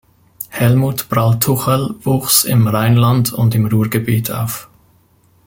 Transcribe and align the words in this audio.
Helmut 0.49 1.09
Brall-Tuchel 1.09 1.93
wuchs 2.03 2.43
im 2.43 2.65
Rheinland 2.67 3.33
und 3.33 3.53
im 3.53 3.67
Ruhrgebiet 3.67 4.31
auf. 4.31 4.67